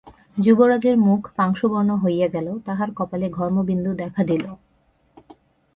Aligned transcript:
যুবরাজের 0.39 0.95
মুখ 0.97 1.21
পাংশুবর্ণ 1.35 1.89
হইয়া 1.95 2.27
গেল, 2.27 2.47
তাঁহার 2.65 2.89
কপালে 2.95 3.27
ঘর্মবিন্দু 3.29 3.91
দেখা 3.93 4.21
দিল। 4.23 4.43